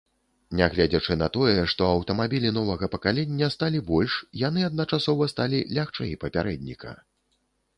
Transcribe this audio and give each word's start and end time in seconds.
Нягледзячы 0.59 1.17
на 1.21 1.25
тое, 1.35 1.53
што 1.73 1.89
аўтамабілі 1.97 2.51
новага 2.57 2.89
пакалення 2.95 3.51
сталі 3.57 3.83
больш, 3.91 4.17
яны 4.47 4.67
адначасова 4.71 5.23
сталі 5.35 5.61
лягчэй 5.79 6.17
папярэдніка. 6.25 6.91